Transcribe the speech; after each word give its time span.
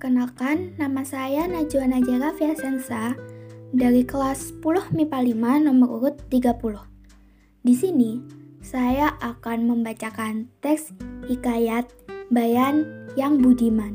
Perkenalkan, 0.00 0.80
nama 0.80 1.04
saya 1.04 1.44
Najwa 1.44 1.84
Najara 1.84 2.32
Fiasensa 2.32 3.20
dari 3.68 4.00
kelas 4.00 4.48
10 4.64 4.96
MIPA 4.96 5.36
5 5.36 5.68
nomor 5.68 6.00
urut 6.00 6.16
30. 6.32 6.56
Di 7.60 7.76
sini, 7.76 8.16
saya 8.64 9.12
akan 9.20 9.68
membacakan 9.68 10.48
teks 10.64 10.96
hikayat 11.28 11.92
Bayan 12.32 12.88
yang 13.12 13.44
Budiman. 13.44 13.92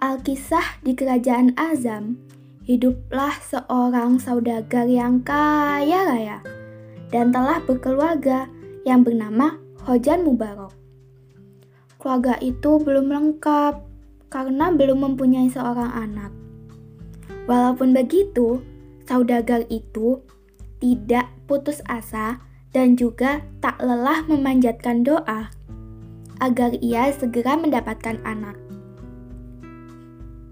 Alkisah 0.00 0.80
di 0.80 0.96
kerajaan 0.96 1.52
Azam, 1.60 2.16
hiduplah 2.64 3.36
seorang 3.44 4.16
saudagar 4.16 4.88
yang 4.88 5.20
kaya 5.20 6.08
raya 6.08 6.40
dan 7.12 7.28
telah 7.28 7.60
berkeluarga 7.68 8.48
yang 8.88 9.04
bernama 9.04 9.60
Hojan 9.84 10.24
Mubarok. 10.24 10.72
Keluarga 12.00 12.40
itu 12.40 12.80
belum 12.80 13.12
lengkap 13.12 13.89
karena 14.30 14.70
belum 14.70 15.04
mempunyai 15.04 15.50
seorang 15.50 15.90
anak. 15.90 16.30
Walaupun 17.50 17.90
begitu, 17.90 18.62
saudagar 19.04 19.66
itu 19.66 20.22
tidak 20.78 21.26
putus 21.50 21.82
asa 21.90 22.38
dan 22.70 22.94
juga 22.94 23.42
tak 23.58 23.82
lelah 23.82 24.22
memanjatkan 24.30 25.02
doa 25.02 25.50
agar 26.38 26.72
ia 26.78 27.10
segera 27.10 27.58
mendapatkan 27.58 28.22
anak. 28.22 28.56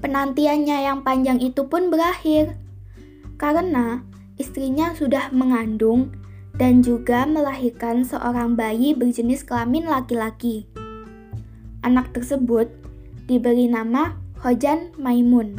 Penantiannya 0.00 0.86
yang 0.86 1.02
panjang 1.02 1.42
itu 1.42 1.66
pun 1.66 1.90
berakhir 1.90 2.56
karena 3.36 4.06
istrinya 4.38 4.94
sudah 4.94 5.34
mengandung 5.34 6.14
dan 6.54 6.86
juga 6.86 7.26
melahirkan 7.26 8.06
seorang 8.06 8.54
bayi 8.54 8.94
berjenis 8.94 9.42
kelamin 9.42 9.90
laki-laki. 9.90 10.70
Anak 11.82 12.14
tersebut 12.14 12.70
diberi 13.24 13.68
nama 13.68 14.16
Hojan 14.44 14.92
Maimun. 15.00 15.56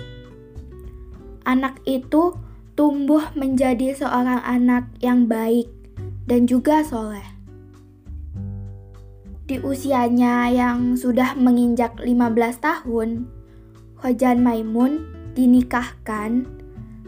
Anak 1.45 1.81
itu 1.85 2.37
tumbuh 2.77 3.33
menjadi 3.33 3.95
seorang 3.95 4.41
anak 4.45 4.89
yang 5.01 5.25
baik 5.25 5.69
dan 6.25 6.45
juga 6.45 6.81
soleh. 6.85 7.25
Di 9.45 9.61
usianya 9.61 10.49
yang 10.49 10.97
sudah 10.97 11.37
menginjak 11.37 12.01
15 12.01 12.65
tahun, 12.65 13.29
Hojan 14.01 14.41
Maimun 14.41 15.05
dinikahkan 15.37 16.49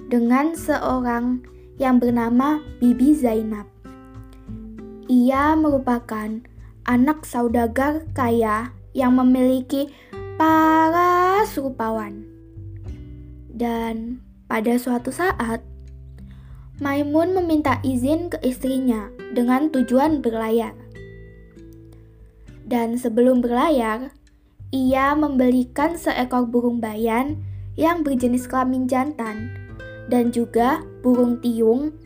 dengan 0.08 0.53
seorang 0.53 1.41
yang 1.81 1.97
bernama 1.97 2.61
Bibi 2.78 3.17
Zainab. 3.17 3.66
Ia 5.09 5.58
merupakan 5.58 6.41
anak 6.85 7.25
saudagar 7.25 8.05
kaya 8.13 8.72
yang 8.94 9.17
memiliki 9.17 9.89
para 10.38 11.41
rupawan. 11.57 12.21
Dan 13.49 14.21
pada 14.45 14.77
suatu 14.77 15.09
saat, 15.09 15.66
Maimun 16.77 17.33
meminta 17.33 17.81
izin 17.81 18.29
ke 18.29 18.38
istrinya 18.45 19.09
dengan 19.33 19.73
tujuan 19.73 20.21
berlayar. 20.21 20.77
Dan 22.61 23.02
sebelum 23.02 23.41
berlayar, 23.41 24.13
ia 24.69 25.17
membelikan 25.17 25.97
seekor 25.97 26.45
burung 26.45 26.77
bayan 26.77 27.41
yang 27.73 28.05
berjenis 28.05 28.45
kelamin 28.45 28.85
jantan 28.85 29.49
dan 30.05 30.29
juga 30.29 30.85
burung 31.01 31.41
tiung 31.41 31.97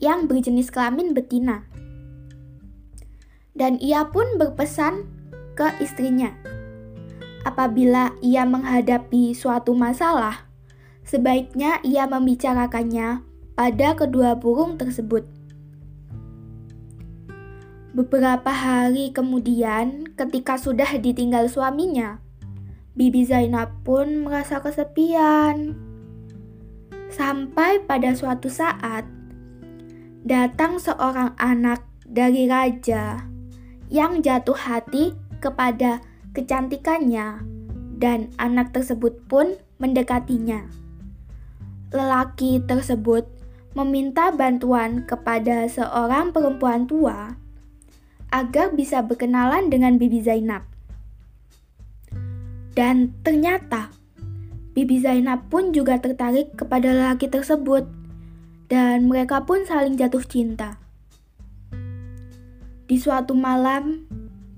yang 0.00 0.24
berjenis 0.24 0.72
kelamin 0.72 1.12
betina. 1.12 1.68
Dan 3.52 3.76
ia 3.84 4.08
pun 4.08 4.40
berpesan 4.40 5.04
ke 5.52 5.68
istrinya. 5.84 6.32
Apabila 7.40 8.12
ia 8.20 8.44
menghadapi 8.44 9.32
suatu 9.32 9.72
masalah, 9.72 10.44
sebaiknya 11.08 11.80
ia 11.80 12.04
membicarakannya 12.04 13.24
pada 13.56 13.96
kedua 13.96 14.36
burung 14.36 14.76
tersebut. 14.76 15.24
Beberapa 17.96 18.52
hari 18.52 19.10
kemudian, 19.10 20.04
ketika 20.14 20.60
sudah 20.60 21.00
ditinggal 21.00 21.48
suaminya, 21.48 22.20
Bibi 22.94 23.24
Zainab 23.24 23.72
pun 23.82 24.28
merasa 24.28 24.60
kesepian. 24.60 25.74
Sampai 27.10 27.82
pada 27.88 28.14
suatu 28.14 28.46
saat, 28.46 29.08
datang 30.22 30.78
seorang 30.78 31.34
anak 31.40 31.82
dari 32.06 32.46
raja 32.46 33.24
yang 33.90 34.22
jatuh 34.22 34.54
hati 34.54 35.16
kepada 35.42 36.04
kecantikannya, 36.32 37.42
dan 38.00 38.32
anak 38.40 38.72
tersebut 38.72 39.20
pun 39.28 39.60
mendekatinya. 39.76 40.64
Lelaki 41.92 42.64
tersebut 42.64 43.28
meminta 43.76 44.34
bantuan 44.34 45.06
kepada 45.06 45.68
seorang 45.70 46.34
perempuan 46.34 46.88
tua 46.88 47.38
agar 48.30 48.74
bisa 48.74 49.02
berkenalan 49.02 49.68
dengan 49.68 49.98
Bibi 49.98 50.22
Zainab. 50.22 50.66
Dan 52.74 53.12
ternyata 53.26 53.90
Bibi 54.72 55.02
Zainab 55.02 55.50
pun 55.50 55.74
juga 55.74 55.98
tertarik 55.98 56.54
kepada 56.54 56.94
lelaki 56.94 57.26
tersebut 57.26 57.84
dan 58.70 59.10
mereka 59.10 59.42
pun 59.42 59.66
saling 59.66 59.98
jatuh 59.98 60.22
cinta. 60.22 60.78
Di 62.86 62.98
suatu 62.98 63.34
malam, 63.34 64.06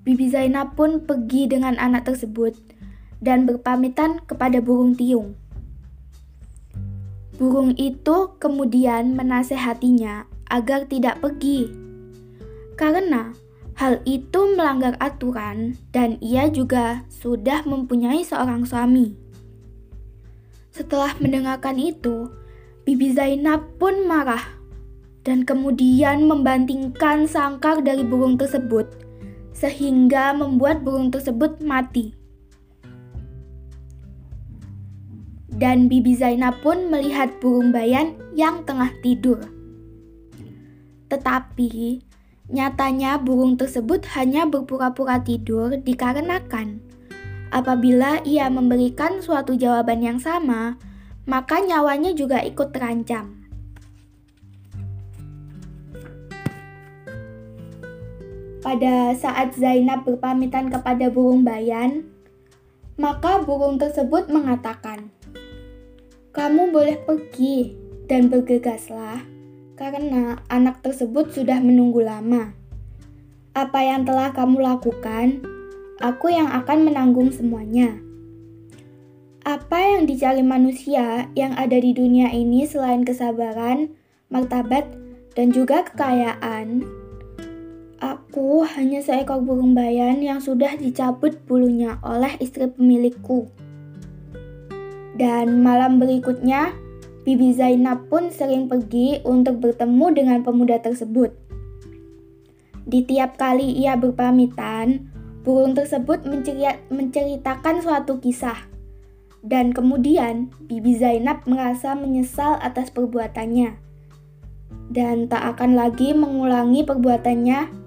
Bibi 0.03 0.35
Zainab 0.35 0.75
pun 0.75 1.07
pergi 1.07 1.47
dengan 1.47 1.79
anak 1.79 2.11
tersebut 2.11 2.59
dan 3.23 3.47
berpamitan 3.47 4.19
kepada 4.27 4.59
burung 4.59 4.99
tiung. 4.99 5.39
Burung 7.39 7.79
itu 7.79 8.35
kemudian 8.43 9.15
menasehatinya 9.15 10.27
agar 10.51 10.91
tidak 10.91 11.23
pergi, 11.23 11.71
karena 12.75 13.31
hal 13.79 14.03
itu 14.03 14.59
melanggar 14.59 14.99
aturan 14.99 15.79
dan 15.95 16.19
ia 16.19 16.51
juga 16.51 17.07
sudah 17.07 17.63
mempunyai 17.63 18.27
seorang 18.27 18.67
suami. 18.67 19.15
Setelah 20.75 21.15
mendengarkan 21.23 21.79
itu, 21.79 22.27
Bibi 22.83 23.15
Zainab 23.15 23.79
pun 23.79 24.03
marah 24.11 24.43
dan 25.23 25.47
kemudian 25.47 26.27
membantingkan 26.27 27.31
sangkar 27.31 27.87
dari 27.87 28.03
burung 28.03 28.35
tersebut 28.35 29.12
sehingga 29.53 30.33
membuat 30.33 30.85
burung 30.85 31.13
tersebut 31.13 31.61
mati. 31.65 32.17
Dan 35.53 35.87
Bibi 35.87 36.17
Zainab 36.17 36.59
pun 36.65 36.89
melihat 36.89 37.29
burung 37.39 37.71
bayan 37.71 38.17
yang 38.33 38.65
tengah 38.65 38.91
tidur. 39.05 39.39
Tetapi 41.13 42.03
nyatanya 42.49 43.21
burung 43.21 43.61
tersebut 43.61 44.09
hanya 44.17 44.49
berpura-pura 44.49 45.21
tidur 45.21 45.77
dikarenakan 45.77 46.93
apabila 47.53 48.25
ia 48.25 48.49
memberikan 48.49 49.21
suatu 49.21 49.55
jawaban 49.55 50.01
yang 50.01 50.19
sama, 50.19 50.81
maka 51.29 51.61
nyawanya 51.61 52.17
juga 52.17 52.41
ikut 52.41 52.73
terancam. 52.73 53.42
Pada 58.63 59.11
saat 59.19 59.59
Zainab 59.59 60.07
berpamitan 60.07 60.71
kepada 60.71 61.11
burung 61.11 61.43
bayan, 61.43 62.07
maka 62.95 63.43
burung 63.43 63.75
tersebut 63.75 64.31
mengatakan, 64.31 65.11
"Kamu 66.31 66.71
boleh 66.71 66.95
pergi 67.03 67.75
dan 68.07 68.31
bergegaslah, 68.31 69.27
karena 69.75 70.39
anak 70.47 70.79
tersebut 70.79 71.35
sudah 71.35 71.59
menunggu 71.59 72.07
lama. 72.07 72.55
Apa 73.51 73.83
yang 73.83 74.07
telah 74.07 74.31
kamu 74.31 74.63
lakukan, 74.63 75.43
aku 75.99 76.31
yang 76.31 76.47
akan 76.47 76.87
menanggung 76.87 77.35
semuanya." 77.35 77.99
Apa 79.43 79.99
yang 79.99 80.07
dicari 80.07 80.47
manusia 80.47 81.27
yang 81.35 81.51
ada 81.59 81.75
di 81.75 81.91
dunia 81.91 82.31
ini 82.31 82.63
selain 82.63 83.03
kesabaran, 83.03 83.91
martabat, 84.31 84.87
dan 85.35 85.51
juga 85.51 85.83
kekayaan? 85.83 87.02
Aku 88.33 88.65
hanya 88.65 89.05
seekor 89.05 89.45
burung 89.45 89.77
bayan 89.77 90.25
yang 90.25 90.41
sudah 90.41 90.73
dicabut 90.81 91.45
bulunya 91.45 92.01
oleh 92.01 92.33
istri 92.41 92.65
pemilikku. 92.65 93.53
Dan 95.21 95.61
malam 95.61 96.01
berikutnya, 96.01 96.73
Bibi 97.29 97.53
Zainab 97.53 98.09
pun 98.09 98.33
sering 98.33 98.73
pergi 98.73 99.21
untuk 99.29 99.61
bertemu 99.61 100.07
dengan 100.17 100.39
pemuda 100.41 100.81
tersebut. 100.81 101.37
Di 102.89 103.05
tiap 103.05 103.37
kali 103.37 103.69
ia 103.77 104.01
berpamitan, 104.01 105.13
burung 105.45 105.77
tersebut 105.77 106.25
menceritakan 106.89 107.85
suatu 107.85 108.17
kisah. 108.17 108.65
Dan 109.45 109.77
kemudian 109.77 110.49
Bibi 110.73 110.97
Zainab 110.97 111.45
merasa 111.45 111.93
menyesal 111.93 112.57
atas 112.65 112.89
perbuatannya. 112.97 113.77
Dan 114.89 115.29
tak 115.29 115.61
akan 115.61 115.77
lagi 115.77 116.17
mengulangi 116.17 116.81
perbuatannya 116.81 117.82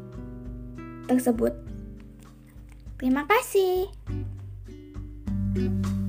tersebut. 1.07 1.54
Terima 2.98 3.28
kasih. 3.28 3.92
you. 5.56 6.05